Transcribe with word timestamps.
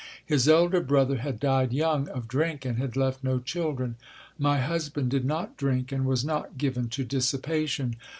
His 0.25 0.47
elder 0.47 0.81
brother 0.81 1.17
had 1.17 1.39
died 1.39 1.71
young, 1.71 2.09
of 2.09 2.27
drink, 2.27 2.65
and 2.65 2.79
had 2.79 2.95
left 2.95 3.23
no 3.23 3.37
children. 3.37 3.97
My 4.39 4.59
husband 4.59 5.09
did 5.11 5.25
not 5.25 5.57
drink 5.57 5.91
and 5.91 6.07
was 6.07 6.25
not 6.25 6.57
given 6.57 6.89
to 6.89 7.03
dissipation. 7.03 7.97